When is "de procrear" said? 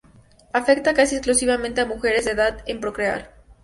2.65-3.35